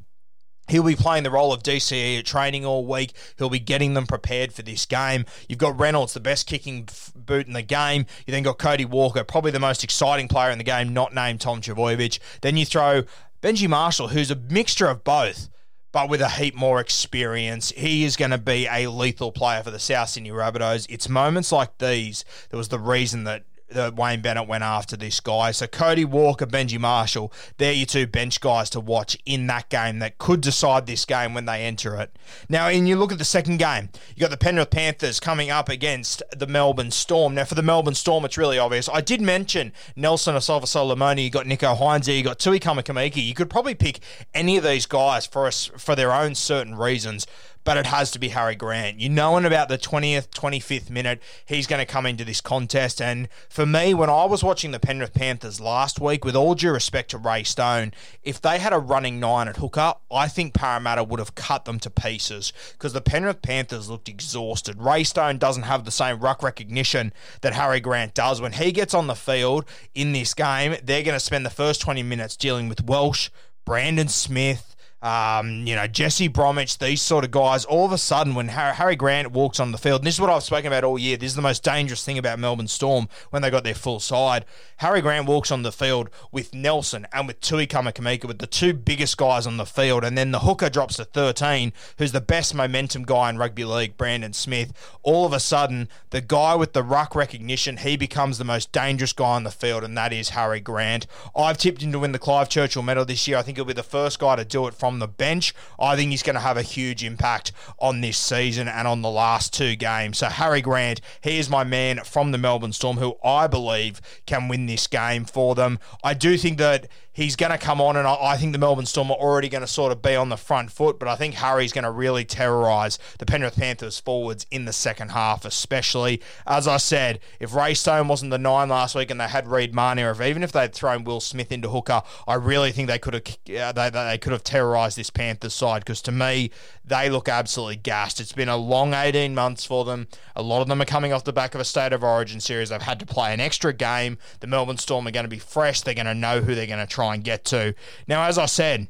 He'll 0.68 0.82
be 0.82 0.96
playing 0.96 1.24
the 1.24 1.30
role 1.30 1.52
of 1.52 1.62
DCE 1.62 2.18
at 2.18 2.24
training 2.24 2.64
all 2.64 2.86
week. 2.86 3.12
He'll 3.36 3.50
be 3.50 3.58
getting 3.58 3.94
them 3.94 4.06
prepared 4.06 4.52
for 4.52 4.62
this 4.62 4.86
game. 4.86 5.26
You've 5.48 5.58
got 5.58 5.78
Reynolds, 5.78 6.14
the 6.14 6.20
best 6.20 6.46
kicking 6.46 6.88
boot 7.14 7.46
in 7.46 7.52
the 7.52 7.62
game. 7.62 8.06
You 8.26 8.32
then 8.32 8.42
got 8.42 8.58
Cody 8.58 8.84
Walker, 8.84 9.24
probably 9.24 9.50
the 9.50 9.60
most 9.60 9.84
exciting 9.84 10.28
player 10.28 10.50
in 10.50 10.58
the 10.58 10.64
game, 10.64 10.94
not 10.94 11.14
named 11.14 11.40
Tom 11.40 11.60
Trbojevic. 11.60 12.18
Then 12.40 12.56
you 12.56 12.64
throw 12.64 13.02
Benji 13.42 13.68
Marshall, 13.68 14.08
who's 14.08 14.30
a 14.30 14.36
mixture 14.36 14.86
of 14.86 15.04
both, 15.04 15.50
but 15.92 16.08
with 16.08 16.22
a 16.22 16.30
heap 16.30 16.54
more 16.54 16.80
experience. 16.80 17.70
He 17.76 18.04
is 18.04 18.16
going 18.16 18.30
to 18.30 18.38
be 18.38 18.66
a 18.66 18.88
lethal 18.88 19.32
player 19.32 19.62
for 19.62 19.70
the 19.70 19.78
South 19.78 20.08
Sydney 20.08 20.30
Rabbitohs. 20.30 20.86
It's 20.88 21.10
moments 21.10 21.52
like 21.52 21.76
these 21.78 22.24
that 22.48 22.56
was 22.56 22.68
the 22.68 22.78
reason 22.78 23.24
that 23.24 23.44
that 23.74 23.94
Wayne 23.94 24.22
Bennett 24.22 24.48
went 24.48 24.64
after 24.64 24.96
this 24.96 25.20
guy. 25.20 25.50
So 25.50 25.66
Cody 25.66 26.04
Walker, 26.04 26.46
Benji 26.46 26.78
Marshall, 26.78 27.32
they're 27.58 27.72
your 27.72 27.86
two 27.86 28.06
bench 28.06 28.40
guys 28.40 28.70
to 28.70 28.80
watch 28.80 29.16
in 29.26 29.46
that 29.48 29.68
game 29.68 29.98
that 29.98 30.18
could 30.18 30.40
decide 30.40 30.86
this 30.86 31.04
game 31.04 31.34
when 31.34 31.44
they 31.44 31.64
enter 31.64 31.96
it. 31.96 32.16
Now, 32.48 32.68
and 32.68 32.88
you 32.88 32.96
look 32.96 33.12
at 33.12 33.18
the 33.18 33.24
second 33.24 33.58
game, 33.58 33.90
you 34.16 34.20
got 34.20 34.30
the 34.30 34.36
Penrith 34.36 34.70
Panthers 34.70 35.20
coming 35.20 35.50
up 35.50 35.68
against 35.68 36.22
the 36.34 36.46
Melbourne 36.46 36.90
Storm. 36.90 37.34
Now, 37.34 37.44
for 37.44 37.54
the 37.54 37.62
Melbourne 37.62 37.94
Storm, 37.94 38.24
it's 38.24 38.38
really 38.38 38.58
obvious. 38.58 38.88
I 38.88 39.00
did 39.00 39.20
mention 39.20 39.72
Nelson 39.96 40.34
Asofa-Solomona, 40.34 41.20
you 41.20 41.30
got 41.30 41.46
Nicho 41.46 41.76
Hynes, 41.76 42.06
you 42.06 42.22
got 42.24 42.38
Tui 42.38 42.60
Kamikamica. 42.60 43.22
You 43.22 43.34
could 43.34 43.50
probably 43.50 43.74
pick 43.74 44.00
any 44.32 44.56
of 44.56 44.64
these 44.64 44.86
guys 44.86 45.26
for 45.26 45.46
us 45.46 45.70
for 45.76 45.94
their 45.94 46.12
own 46.12 46.34
certain 46.34 46.74
reasons 46.74 47.26
but 47.64 47.76
it 47.76 47.86
has 47.86 48.10
to 48.12 48.18
be 48.18 48.28
Harry 48.28 48.54
Grant. 48.54 49.00
You 49.00 49.08
know, 49.08 49.36
in 49.36 49.44
about 49.44 49.68
the 49.68 49.78
20th, 49.78 50.28
25th 50.28 50.90
minute, 50.90 51.20
he's 51.46 51.66
going 51.66 51.84
to 51.84 51.90
come 51.90 52.06
into 52.06 52.24
this 52.24 52.40
contest. 52.40 53.00
And 53.00 53.28
for 53.48 53.66
me, 53.66 53.94
when 53.94 54.10
I 54.10 54.26
was 54.26 54.44
watching 54.44 54.70
the 54.70 54.78
Penrith 54.78 55.14
Panthers 55.14 55.60
last 55.60 55.98
week, 55.98 56.24
with 56.24 56.36
all 56.36 56.54
due 56.54 56.72
respect 56.72 57.10
to 57.10 57.18
Ray 57.18 57.42
Stone, 57.42 57.92
if 58.22 58.40
they 58.40 58.58
had 58.58 58.72
a 58.72 58.78
running 58.78 59.18
nine 59.18 59.48
at 59.48 59.56
hooker, 59.56 59.94
I 60.10 60.28
think 60.28 60.54
Parramatta 60.54 61.02
would 61.02 61.18
have 61.18 61.34
cut 61.34 61.64
them 61.64 61.78
to 61.80 61.90
pieces 61.90 62.52
because 62.72 62.92
the 62.92 63.00
Penrith 63.00 63.42
Panthers 63.42 63.88
looked 63.88 64.08
exhausted. 64.08 64.80
Ray 64.80 65.04
Stone 65.04 65.38
doesn't 65.38 65.64
have 65.64 65.84
the 65.84 65.90
same 65.90 66.20
ruck 66.20 66.42
recognition 66.42 67.12
that 67.40 67.54
Harry 67.54 67.80
Grant 67.80 68.14
does. 68.14 68.40
When 68.40 68.52
he 68.52 68.72
gets 68.72 68.94
on 68.94 69.06
the 69.06 69.14
field 69.14 69.64
in 69.94 70.12
this 70.12 70.34
game, 70.34 70.76
they're 70.82 71.02
going 71.02 71.16
to 71.16 71.20
spend 71.20 71.46
the 71.46 71.50
first 71.50 71.80
20 71.80 72.02
minutes 72.02 72.36
dealing 72.36 72.68
with 72.68 72.84
Welch, 72.84 73.30
Brandon 73.64 74.08
Smith, 74.08 74.73
um, 75.04 75.66
you 75.66 75.76
know, 75.76 75.86
Jesse 75.86 76.28
Bromwich, 76.28 76.78
these 76.78 77.02
sort 77.02 77.26
of 77.26 77.30
guys, 77.30 77.66
all 77.66 77.84
of 77.84 77.92
a 77.92 77.98
sudden 77.98 78.34
when 78.34 78.48
Harry 78.48 78.96
Grant 78.96 79.32
walks 79.32 79.60
on 79.60 79.70
the 79.70 79.76
field, 79.76 80.00
and 80.00 80.06
this 80.06 80.14
is 80.14 80.20
what 80.20 80.30
I've 80.30 80.42
spoken 80.42 80.68
about 80.68 80.82
all 80.82 80.98
year, 80.98 81.18
this 81.18 81.32
is 81.32 81.36
the 81.36 81.42
most 81.42 81.62
dangerous 81.62 82.02
thing 82.02 82.16
about 82.16 82.38
Melbourne 82.38 82.68
Storm 82.68 83.10
when 83.28 83.42
they 83.42 83.50
got 83.50 83.64
their 83.64 83.74
full 83.74 84.00
side. 84.00 84.46
Harry 84.78 85.02
Grant 85.02 85.26
walks 85.26 85.50
on 85.52 85.62
the 85.62 85.70
field 85.70 86.08
with 86.32 86.54
Nelson 86.54 87.06
and 87.12 87.26
with 87.26 87.38
Tui 87.42 87.66
Kamikamica, 87.66 88.24
with 88.24 88.38
the 88.38 88.46
two 88.46 88.72
biggest 88.72 89.18
guys 89.18 89.46
on 89.46 89.58
the 89.58 89.66
field, 89.66 90.04
and 90.04 90.16
then 90.16 90.30
the 90.30 90.38
hooker 90.38 90.70
drops 90.70 90.96
to 90.96 91.04
13, 91.04 91.74
who's 91.98 92.12
the 92.12 92.22
best 92.22 92.54
momentum 92.54 93.02
guy 93.02 93.28
in 93.28 93.36
rugby 93.36 93.66
league, 93.66 93.98
Brandon 93.98 94.32
Smith. 94.32 94.72
All 95.02 95.26
of 95.26 95.34
a 95.34 95.40
sudden, 95.40 95.90
the 96.10 96.22
guy 96.22 96.54
with 96.54 96.72
the 96.72 96.82
ruck 96.82 97.14
recognition, 97.14 97.76
he 97.76 97.98
becomes 97.98 98.38
the 98.38 98.44
most 98.44 98.72
dangerous 98.72 99.12
guy 99.12 99.34
on 99.34 99.44
the 99.44 99.50
field, 99.50 99.84
and 99.84 99.98
that 99.98 100.14
is 100.14 100.30
Harry 100.30 100.60
Grant. 100.60 101.06
I've 101.36 101.58
tipped 101.58 101.82
him 101.82 101.92
to 101.92 101.98
win 101.98 102.12
the 102.12 102.18
Clive 102.18 102.48
Churchill 102.48 102.82
medal 102.82 103.04
this 103.04 103.28
year. 103.28 103.36
I 103.36 103.42
think 103.42 103.58
he'll 103.58 103.66
be 103.66 103.74
the 103.74 103.82
first 103.82 104.18
guy 104.18 104.36
to 104.36 104.46
do 104.46 104.66
it 104.66 104.72
from 104.72 104.93
the 104.98 105.08
bench, 105.08 105.54
I 105.78 105.96
think 105.96 106.10
he's 106.10 106.22
going 106.22 106.34
to 106.34 106.40
have 106.40 106.56
a 106.56 106.62
huge 106.62 107.04
impact 107.04 107.52
on 107.78 108.00
this 108.00 108.18
season 108.18 108.68
and 108.68 108.86
on 108.88 109.02
the 109.02 109.10
last 109.10 109.52
two 109.52 109.76
games. 109.76 110.18
So 110.18 110.26
Harry 110.26 110.60
Grant, 110.60 111.00
he 111.22 111.38
is 111.38 111.48
my 111.50 111.64
man 111.64 112.00
from 112.04 112.32
the 112.32 112.38
Melbourne 112.38 112.72
Storm, 112.72 112.96
who 112.98 113.16
I 113.24 113.46
believe 113.46 114.00
can 114.26 114.48
win 114.48 114.66
this 114.66 114.86
game 114.86 115.24
for 115.24 115.54
them. 115.54 115.78
I 116.02 116.14
do 116.14 116.36
think 116.36 116.58
that 116.58 116.88
he's 117.14 117.36
going 117.36 117.52
to 117.52 117.58
come 117.58 117.80
on, 117.80 117.96
and 117.96 118.06
I, 118.06 118.16
I 118.20 118.36
think 118.36 118.52
the 118.52 118.58
Melbourne 118.58 118.84
Storm 118.84 119.10
are 119.10 119.16
already 119.16 119.48
going 119.48 119.62
to 119.62 119.66
sort 119.66 119.92
of 119.92 120.02
be 120.02 120.14
on 120.14 120.28
the 120.28 120.36
front 120.36 120.70
foot. 120.70 120.98
But 120.98 121.08
I 121.08 121.16
think 121.16 121.34
Harry's 121.36 121.72
going 121.72 121.84
to 121.84 121.90
really 121.90 122.26
terrorise 122.26 122.98
the 123.18 123.24
Penrith 123.24 123.56
Panthers 123.56 123.98
forwards 123.98 124.46
in 124.50 124.66
the 124.66 124.72
second 124.72 125.12
half, 125.12 125.46
especially 125.46 126.20
as 126.46 126.68
I 126.68 126.76
said, 126.76 127.20
if 127.40 127.54
Ray 127.54 127.72
Stone 127.74 128.08
wasn't 128.08 128.30
the 128.30 128.38
nine 128.38 128.68
last 128.68 128.94
week 128.94 129.10
and 129.10 129.20
they 129.20 129.28
had 129.28 129.46
Reed 129.46 129.74
Mahoney, 129.74 130.02
or 130.02 130.10
if 130.10 130.20
even 130.20 130.42
if 130.42 130.52
they'd 130.52 130.74
thrown 130.74 131.04
Will 131.04 131.20
Smith 131.20 131.52
into 131.52 131.70
hooker, 131.70 132.02
I 132.26 132.34
really 132.34 132.72
think 132.72 132.88
they 132.88 132.98
could 132.98 133.14
have 133.14 133.24
uh, 133.24 133.72
they, 133.72 133.90
they 133.90 134.18
could 134.18 134.32
have 134.32 134.44
terrorised 134.44 134.98
this 134.98 135.10
Panthers 135.10 135.54
side 135.54 135.80
because 135.80 136.02
to 136.02 136.12
me 136.12 136.50
they 136.84 137.08
look 137.08 137.28
absolutely 137.28 137.76
gassed. 137.76 138.20
It's 138.20 138.32
been 138.32 138.48
a 138.48 138.56
long 138.56 138.92
18 138.92 139.34
months 139.34 139.64
for 139.64 139.84
them. 139.84 140.08
A 140.36 140.42
lot 140.42 140.60
of 140.60 140.68
them 140.68 140.82
are 140.82 140.86
coming 140.86 141.12
off 141.12 141.24
the 141.24 141.32
back 141.32 141.54
of 141.54 141.60
a 141.60 141.64
state 141.64 141.92
of 141.92 142.02
origin 142.04 142.40
series. 142.40 142.68
They've 142.68 142.82
had 142.82 143.00
to 143.00 143.06
play 143.06 143.32
an 143.32 143.40
extra 143.40 143.72
game. 143.72 144.18
The 144.40 144.46
Melbourne 144.46 144.76
Storm 144.78 145.06
are 145.06 145.10
going 145.10 145.24
to 145.24 145.30
be 145.30 145.38
fresh. 145.38 145.80
They're 145.80 145.94
going 145.94 146.06
to 146.06 146.14
know 146.14 146.40
who 146.40 146.54
they're 146.54 146.66
going 146.66 146.86
to 146.86 146.86
try 146.86 147.03
and 147.12 147.24
get 147.24 147.44
to. 147.46 147.74
Now, 148.06 148.24
as 148.24 148.38
I 148.38 148.46
said, 148.46 148.88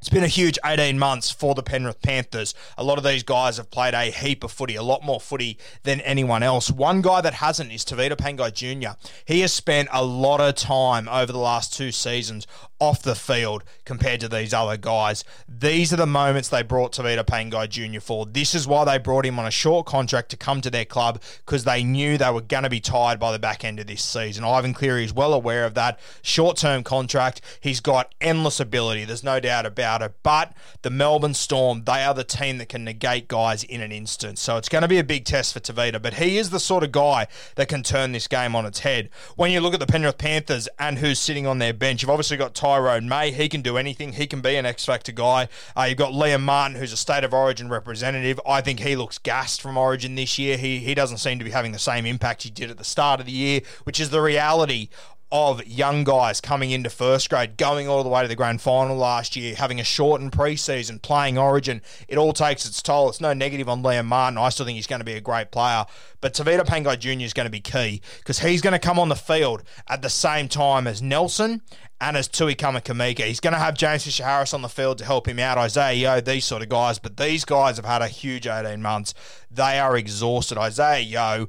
it's 0.00 0.08
been 0.08 0.22
a 0.22 0.28
huge 0.28 0.60
18 0.64 0.96
months 0.96 1.32
for 1.32 1.56
the 1.56 1.62
Penrith 1.62 2.00
Panthers. 2.02 2.54
A 2.76 2.84
lot 2.84 2.98
of 2.98 3.04
these 3.04 3.24
guys 3.24 3.56
have 3.56 3.68
played 3.68 3.94
a 3.94 4.12
heap 4.12 4.44
of 4.44 4.52
footy, 4.52 4.76
a 4.76 4.82
lot 4.82 5.02
more 5.02 5.20
footy 5.20 5.58
than 5.82 6.00
anyone 6.02 6.44
else. 6.44 6.70
One 6.70 7.02
guy 7.02 7.20
that 7.20 7.34
hasn't 7.34 7.72
is 7.72 7.84
Tevita 7.84 8.12
Pangai 8.12 8.52
Jr. 8.52 8.96
He 9.24 9.40
has 9.40 9.52
spent 9.52 9.88
a 9.92 10.04
lot 10.04 10.40
of 10.40 10.54
time 10.54 11.08
over 11.08 11.32
the 11.32 11.38
last 11.38 11.74
two 11.74 11.90
seasons 11.90 12.46
off 12.80 13.02
the 13.02 13.14
field 13.14 13.64
compared 13.84 14.20
to 14.20 14.28
these 14.28 14.54
other 14.54 14.76
guys. 14.76 15.24
These 15.48 15.92
are 15.92 15.96
the 15.96 16.06
moments 16.06 16.48
they 16.48 16.62
brought 16.62 16.92
Tevita 16.92 17.24
Pangai 17.24 17.68
Jr. 17.68 18.00
for. 18.00 18.26
This 18.26 18.54
is 18.54 18.66
why 18.66 18.84
they 18.84 18.98
brought 18.98 19.26
him 19.26 19.38
on 19.38 19.46
a 19.46 19.50
short 19.50 19.86
contract 19.86 20.30
to 20.30 20.36
come 20.36 20.60
to 20.60 20.70
their 20.70 20.84
club 20.84 21.20
because 21.44 21.64
they 21.64 21.82
knew 21.82 22.16
they 22.16 22.30
were 22.30 22.40
going 22.40 22.62
to 22.62 22.70
be 22.70 22.80
tired 22.80 23.18
by 23.18 23.32
the 23.32 23.38
back 23.38 23.64
end 23.64 23.80
of 23.80 23.86
this 23.86 24.02
season. 24.02 24.44
Ivan 24.44 24.74
Cleary 24.74 25.04
is 25.04 25.12
well 25.12 25.34
aware 25.34 25.64
of 25.64 25.74
that. 25.74 25.98
Short 26.22 26.56
term 26.56 26.84
contract. 26.84 27.40
He's 27.60 27.80
got 27.80 28.14
endless 28.20 28.60
ability. 28.60 29.04
There's 29.04 29.24
no 29.24 29.40
doubt 29.40 29.66
about 29.66 30.02
it. 30.02 30.14
But 30.22 30.52
the 30.82 30.90
Melbourne 30.90 31.34
Storm, 31.34 31.84
they 31.84 32.04
are 32.04 32.14
the 32.14 32.24
team 32.24 32.58
that 32.58 32.68
can 32.68 32.84
negate 32.84 33.28
guys 33.28 33.64
in 33.64 33.80
an 33.80 33.92
instant. 33.92 34.38
So 34.38 34.56
it's 34.56 34.68
going 34.68 34.82
to 34.82 34.88
be 34.88 34.98
a 34.98 35.04
big 35.04 35.24
test 35.24 35.52
for 35.52 35.60
Tevita. 35.60 36.00
But 36.00 36.14
he 36.14 36.38
is 36.38 36.50
the 36.50 36.60
sort 36.60 36.84
of 36.84 36.92
guy 36.92 37.26
that 37.56 37.68
can 37.68 37.82
turn 37.82 38.12
this 38.12 38.28
game 38.28 38.54
on 38.54 38.66
its 38.66 38.80
head. 38.80 39.10
When 39.36 39.50
you 39.50 39.60
look 39.60 39.74
at 39.74 39.80
the 39.80 39.86
Penrith 39.86 40.18
Panthers 40.18 40.68
and 40.78 40.98
who's 40.98 41.18
sitting 41.18 41.46
on 41.46 41.58
their 41.58 41.72
bench, 41.72 42.02
you've 42.02 42.10
obviously 42.10 42.36
got 42.36 42.54
Tyrone 42.68 43.08
May. 43.08 43.30
He 43.30 43.48
can 43.48 43.62
do 43.62 43.78
anything. 43.78 44.12
He 44.12 44.26
can 44.26 44.42
be 44.42 44.56
an 44.56 44.66
X 44.66 44.84
Factor 44.84 45.10
guy. 45.10 45.48
Uh, 45.74 45.84
you've 45.84 45.96
got 45.96 46.12
Liam 46.12 46.42
Martin, 46.42 46.76
who's 46.76 46.92
a 46.92 46.98
state 46.98 47.24
of 47.24 47.32
origin 47.32 47.70
representative. 47.70 48.38
I 48.46 48.60
think 48.60 48.80
he 48.80 48.94
looks 48.94 49.16
gassed 49.16 49.62
from 49.62 49.78
origin 49.78 50.16
this 50.16 50.38
year. 50.38 50.58
He, 50.58 50.80
he 50.80 50.94
doesn't 50.94 51.16
seem 51.16 51.38
to 51.38 51.46
be 51.46 51.50
having 51.50 51.72
the 51.72 51.78
same 51.78 52.04
impact 52.04 52.42
he 52.42 52.50
did 52.50 52.70
at 52.70 52.76
the 52.76 52.84
start 52.84 53.20
of 53.20 53.26
the 53.26 53.32
year, 53.32 53.62
which 53.84 53.98
is 53.98 54.10
the 54.10 54.20
reality 54.20 54.90
of 55.30 55.66
young 55.66 56.04
guys 56.04 56.40
coming 56.40 56.70
into 56.70 56.88
first 56.88 57.28
grade, 57.28 57.56
going 57.56 57.86
all 57.86 58.02
the 58.02 58.08
way 58.08 58.22
to 58.22 58.28
the 58.28 58.34
grand 58.34 58.62
final 58.62 58.96
last 58.96 59.36
year, 59.36 59.54
having 59.54 59.78
a 59.78 59.84
shortened 59.84 60.32
preseason, 60.32 61.00
playing 61.02 61.36
Origin. 61.36 61.82
It 62.08 62.16
all 62.16 62.32
takes 62.32 62.66
its 62.66 62.80
toll. 62.80 63.10
It's 63.10 63.20
no 63.20 63.34
negative 63.34 63.68
on 63.68 63.82
Liam 63.82 64.06
Martin. 64.06 64.38
I 64.38 64.48
still 64.48 64.64
think 64.64 64.76
he's 64.76 64.86
going 64.86 65.00
to 65.00 65.04
be 65.04 65.14
a 65.14 65.20
great 65.20 65.50
player. 65.50 65.84
But 66.20 66.34
Tavita 66.34 66.64
Pangai 66.64 66.98
Jr. 66.98 67.24
is 67.24 67.32
going 67.32 67.46
to 67.46 67.50
be 67.50 67.60
key 67.60 68.00
because 68.18 68.38
he's 68.40 68.62
going 68.62 68.72
to 68.72 68.78
come 68.78 68.98
on 68.98 69.08
the 69.08 69.16
field 69.16 69.62
at 69.88 70.02
the 70.02 70.10
same 70.10 70.48
time 70.48 70.86
as 70.86 71.02
Nelson 71.02 71.60
and 72.00 72.16
as 72.16 72.28
Tui 72.28 72.54
Kamikamica. 72.54 73.24
He's 73.24 73.40
going 73.40 73.52
to 73.52 73.58
have 73.58 73.74
James 73.74 74.04
Fisher 74.04 74.24
Harris 74.24 74.54
on 74.54 74.62
the 74.62 74.68
field 74.68 74.98
to 74.98 75.04
help 75.04 75.28
him 75.28 75.38
out, 75.38 75.58
Isaiah 75.58 75.94
Yeo, 75.94 76.20
these 76.20 76.44
sort 76.44 76.62
of 76.62 76.68
guys. 76.68 76.98
But 76.98 77.16
these 77.16 77.44
guys 77.44 77.76
have 77.76 77.84
had 77.84 78.02
a 78.02 78.08
huge 78.08 78.46
18 78.46 78.80
months. 78.80 79.14
They 79.50 79.78
are 79.78 79.96
exhausted. 79.96 80.58
Isaiah 80.58 81.00
Yeo 81.00 81.48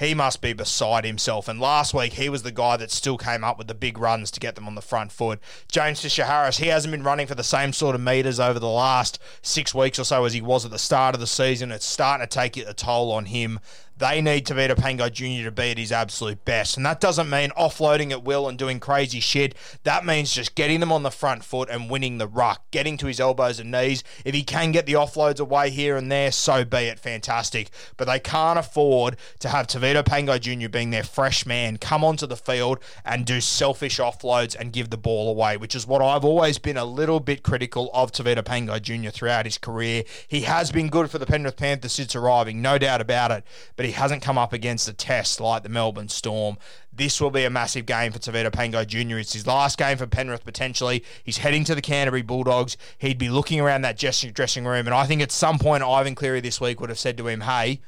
He 0.00 0.14
must 0.14 0.40
be 0.40 0.54
beside 0.54 1.04
himself. 1.04 1.46
And 1.46 1.60
last 1.60 1.92
week, 1.92 2.14
he 2.14 2.30
was 2.30 2.42
the 2.42 2.50
guy 2.50 2.78
that 2.78 2.90
still 2.90 3.18
came 3.18 3.44
up 3.44 3.58
with 3.58 3.66
the 3.66 3.74
big 3.74 3.98
runs 3.98 4.30
to 4.30 4.40
get 4.40 4.54
them 4.54 4.66
on 4.66 4.74
the 4.74 4.80
front 4.80 5.12
foot. 5.12 5.38
James 5.70 6.00
Fisher 6.00 6.24
Harris, 6.24 6.56
he 6.56 6.68
hasn't 6.68 6.90
been 6.90 7.02
running 7.02 7.26
for 7.26 7.34
the 7.34 7.44
same 7.44 7.74
sort 7.74 7.94
of 7.94 8.00
meters 8.00 8.40
over 8.40 8.58
the 8.58 8.66
last 8.66 9.18
six 9.42 9.74
weeks 9.74 9.98
or 9.98 10.04
so 10.04 10.24
as 10.24 10.32
he 10.32 10.40
was 10.40 10.64
at 10.64 10.70
the 10.70 10.78
start 10.78 11.14
of 11.14 11.20
the 11.20 11.26
season. 11.26 11.70
It's 11.70 11.84
starting 11.84 12.26
to 12.26 12.34
take 12.34 12.56
a 12.56 12.72
toll 12.72 13.12
on 13.12 13.26
him. 13.26 13.60
They 14.00 14.22
need 14.22 14.46
Tevita 14.46 14.76
Pangai 14.76 15.12
Jr. 15.12 15.44
to 15.44 15.50
be 15.50 15.72
at 15.72 15.76
his 15.76 15.92
absolute 15.92 16.42
best. 16.46 16.78
And 16.78 16.86
that 16.86 17.00
doesn't 17.00 17.28
mean 17.28 17.50
offloading 17.50 18.12
at 18.12 18.24
will 18.24 18.48
and 18.48 18.58
doing 18.58 18.80
crazy 18.80 19.20
shit. 19.20 19.54
That 19.82 20.06
means 20.06 20.34
just 20.34 20.54
getting 20.54 20.80
them 20.80 20.90
on 20.90 21.02
the 21.02 21.10
front 21.10 21.44
foot 21.44 21.68
and 21.68 21.90
winning 21.90 22.16
the 22.16 22.26
ruck, 22.26 22.62
getting 22.70 22.96
to 22.96 23.06
his 23.06 23.20
elbows 23.20 23.60
and 23.60 23.70
knees. 23.70 24.02
If 24.24 24.34
he 24.34 24.42
can 24.42 24.72
get 24.72 24.86
the 24.86 24.94
offloads 24.94 25.38
away 25.38 25.68
here 25.68 25.98
and 25.98 26.10
there, 26.10 26.32
so 26.32 26.64
be 26.64 26.78
it. 26.78 26.98
Fantastic. 26.98 27.68
But 27.98 28.06
they 28.06 28.18
can't 28.18 28.58
afford 28.58 29.18
to 29.40 29.50
have 29.50 29.66
Tevita 29.66 30.02
Pango 30.06 30.38
Jr. 30.38 30.70
being 30.70 30.88
their 30.88 31.04
fresh 31.04 31.44
man 31.44 31.76
come 31.76 32.02
onto 32.02 32.26
the 32.26 32.38
field 32.38 32.78
and 33.04 33.26
do 33.26 33.38
selfish 33.42 33.98
offloads 33.98 34.56
and 34.58 34.72
give 34.72 34.88
the 34.88 34.96
ball 34.96 35.28
away, 35.28 35.58
which 35.58 35.74
is 35.74 35.86
what 35.86 36.00
I've 36.00 36.24
always 36.24 36.56
been 36.56 36.78
a 36.78 36.86
little 36.86 37.20
bit 37.20 37.42
critical 37.42 37.90
of 37.92 38.12
Tevita 38.12 38.46
Pango 38.46 38.78
Jr. 38.78 39.10
throughout 39.10 39.44
his 39.44 39.58
career. 39.58 40.04
He 40.26 40.40
has 40.42 40.72
been 40.72 40.88
good 40.88 41.10
for 41.10 41.18
the 41.18 41.26
Penrith 41.26 41.58
Panthers 41.58 41.92
since 41.92 42.16
arriving, 42.16 42.62
no 42.62 42.78
doubt 42.78 43.02
about 43.02 43.30
it. 43.30 43.44
But 43.76 43.89
he 43.90 43.94
hasn't 43.96 44.22
come 44.22 44.38
up 44.38 44.52
against 44.52 44.88
a 44.88 44.92
test 44.92 45.40
like 45.40 45.64
the 45.64 45.68
Melbourne 45.68 46.08
Storm. 46.08 46.58
This 46.92 47.20
will 47.20 47.32
be 47.32 47.44
a 47.44 47.50
massive 47.50 47.86
game 47.86 48.12
for 48.12 48.20
Tevita 48.20 48.52
Pango 48.52 48.84
Jr. 48.84 49.18
It's 49.18 49.32
his 49.32 49.48
last 49.48 49.78
game 49.78 49.98
for 49.98 50.06
Penrith 50.06 50.44
potentially. 50.44 51.02
He's 51.24 51.38
heading 51.38 51.64
to 51.64 51.74
the 51.74 51.82
Canterbury 51.82 52.22
Bulldogs. 52.22 52.76
He'd 52.98 53.18
be 53.18 53.28
looking 53.28 53.58
around 53.60 53.82
that 53.82 53.98
dressing 53.98 54.64
room, 54.64 54.86
and 54.86 54.94
I 54.94 55.06
think 55.06 55.22
at 55.22 55.32
some 55.32 55.58
point 55.58 55.82
Ivan 55.82 56.14
Cleary 56.14 56.40
this 56.40 56.60
week 56.60 56.80
would 56.80 56.88
have 56.88 57.00
said 57.00 57.16
to 57.18 57.26
him, 57.26 57.42
"Hey." 57.42 57.80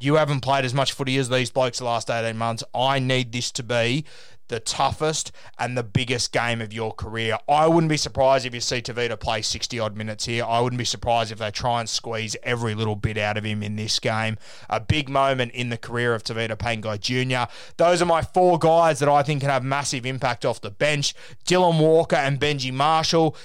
You 0.00 0.14
haven't 0.14 0.42
played 0.42 0.64
as 0.64 0.72
much 0.72 0.92
footy 0.92 1.18
as 1.18 1.28
these 1.28 1.50
blokes 1.50 1.78
the 1.78 1.84
last 1.84 2.08
18 2.08 2.38
months. 2.38 2.62
I 2.72 3.00
need 3.00 3.32
this 3.32 3.50
to 3.50 3.64
be 3.64 4.04
the 4.48 4.60
toughest 4.60 5.32
and 5.58 5.76
the 5.76 5.82
biggest 5.82 6.32
game 6.32 6.60
of 6.60 6.72
your 6.72 6.92
career. 6.92 7.38
I 7.48 7.66
wouldn't 7.66 7.90
be 7.90 7.96
surprised 7.96 8.44
if 8.46 8.54
you 8.54 8.60
see 8.60 8.82
Tavita 8.82 9.18
play 9.18 9.42
60 9.42 9.78
odd 9.78 9.96
minutes 9.96 10.24
here. 10.24 10.44
I 10.44 10.60
wouldn't 10.60 10.78
be 10.78 10.84
surprised 10.84 11.30
if 11.30 11.38
they 11.38 11.50
try 11.50 11.80
and 11.80 11.88
squeeze 11.88 12.36
every 12.42 12.74
little 12.74 12.96
bit 12.96 13.16
out 13.16 13.36
of 13.36 13.44
him 13.44 13.62
in 13.62 13.76
this 13.76 13.98
game. 13.98 14.36
A 14.68 14.80
big 14.80 15.08
moment 15.08 15.52
in 15.52 15.68
the 15.68 15.78
career 15.78 16.14
of 16.14 16.24
Tevita 16.24 16.56
Pangai 16.56 16.98
Jr. 16.98 17.50
Those 17.76 18.02
are 18.02 18.06
my 18.06 18.22
four 18.22 18.58
guys 18.58 18.98
that 18.98 19.08
I 19.08 19.22
think 19.22 19.40
can 19.40 19.50
have 19.50 19.64
massive 19.64 20.04
impact 20.04 20.44
off 20.44 20.60
the 20.60 20.70
bench. 20.70 21.14
Dylan 21.46 21.78
Walker 21.80 22.16
and 22.16 22.40
Benji 22.40 22.72
Marshall. 22.72 23.36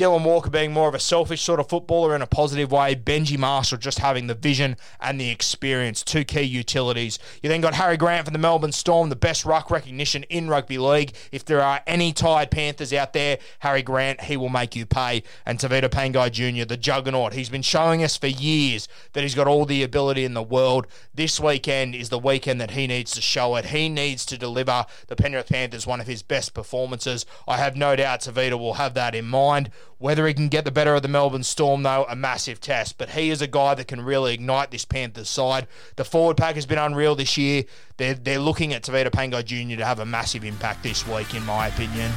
Dylan 0.00 0.24
Walker 0.24 0.48
being 0.48 0.72
more 0.72 0.88
of 0.88 0.94
a 0.94 0.98
selfish 0.98 1.42
sort 1.42 1.60
of 1.60 1.68
footballer 1.68 2.16
in 2.16 2.22
a 2.22 2.26
positive 2.26 2.72
way. 2.72 2.96
Benji 2.96 3.36
Marshall 3.36 3.76
just 3.76 3.98
having 3.98 4.28
the 4.28 4.34
vision 4.34 4.78
and 4.98 5.20
the 5.20 5.28
experience. 5.28 6.02
Two 6.02 6.24
key 6.24 6.40
utilities. 6.40 7.18
You 7.42 7.50
then 7.50 7.60
got 7.60 7.74
Harry 7.74 7.98
Grant 7.98 8.24
from 8.24 8.32
the 8.32 8.38
Melbourne 8.38 8.72
Storm, 8.72 9.10
the 9.10 9.14
best 9.14 9.44
ruck 9.44 9.70
recognition 9.70 10.22
in 10.30 10.48
rugby 10.48 10.78
league. 10.78 11.12
If 11.30 11.44
there 11.44 11.60
are 11.60 11.82
any 11.86 12.14
tired 12.14 12.50
Panthers 12.50 12.94
out 12.94 13.12
there, 13.12 13.40
Harry 13.58 13.82
Grant, 13.82 14.22
he 14.22 14.38
will 14.38 14.48
make 14.48 14.74
you 14.74 14.86
pay. 14.86 15.22
And 15.44 15.58
Tevita 15.58 15.90
Pangai 15.90 16.32
Jr., 16.32 16.64
the 16.64 16.78
juggernaut. 16.78 17.34
He's 17.34 17.50
been 17.50 17.60
showing 17.60 18.02
us 18.02 18.16
for 18.16 18.26
years 18.26 18.88
that 19.12 19.20
he's 19.22 19.34
got 19.34 19.48
all 19.48 19.66
the 19.66 19.82
ability 19.82 20.24
in 20.24 20.32
the 20.32 20.42
world. 20.42 20.86
This 21.12 21.38
weekend 21.38 21.94
is 21.94 22.08
the 22.08 22.18
weekend 22.18 22.58
that 22.62 22.70
he 22.70 22.86
needs 22.86 23.10
to 23.12 23.20
show 23.20 23.54
it. 23.56 23.66
He 23.66 23.90
needs 23.90 24.24
to 24.24 24.38
deliver 24.38 24.86
the 25.08 25.16
Penrith 25.16 25.50
Panthers 25.50 25.86
one 25.86 26.00
of 26.00 26.06
his 26.06 26.22
best 26.22 26.54
performances. 26.54 27.26
I 27.46 27.58
have 27.58 27.76
no 27.76 27.96
doubt 27.96 28.22
Tavita 28.22 28.58
will 28.58 28.74
have 28.74 28.94
that 28.94 29.14
in 29.14 29.26
mind. 29.26 29.70
Whether 29.98 30.26
he 30.26 30.34
can 30.34 30.48
get 30.48 30.64
the 30.64 30.70
better 30.70 30.94
of 30.94 31.02
the 31.02 31.08
Melbourne 31.08 31.42
Storm, 31.42 31.82
though, 31.82 32.06
a 32.08 32.16
massive 32.16 32.60
test. 32.60 32.98
But 32.98 33.10
he 33.10 33.30
is 33.30 33.42
a 33.42 33.46
guy 33.46 33.74
that 33.74 33.88
can 33.88 34.00
really 34.00 34.34
ignite 34.34 34.70
this 34.70 34.84
Panthers 34.84 35.28
side. 35.28 35.66
The 35.96 36.04
forward 36.04 36.36
pack 36.36 36.54
has 36.54 36.66
been 36.66 36.78
unreal 36.78 37.14
this 37.14 37.36
year. 37.36 37.64
They're, 37.96 38.14
they're 38.14 38.38
looking 38.38 38.72
at 38.72 38.82
Tavita 38.82 39.12
Pango 39.12 39.42
Jr. 39.42 39.76
to 39.76 39.84
have 39.84 40.00
a 40.00 40.06
massive 40.06 40.44
impact 40.44 40.82
this 40.82 41.06
week, 41.06 41.34
in 41.34 41.44
my 41.44 41.68
opinion. 41.68 42.12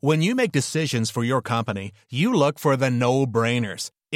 When 0.00 0.22
you 0.22 0.36
make 0.36 0.52
decisions 0.52 1.10
for 1.10 1.24
your 1.24 1.42
company, 1.42 1.90
you 2.08 2.32
look 2.32 2.60
for 2.60 2.76
the 2.76 2.90
no 2.90 3.26
brainers. 3.26 3.90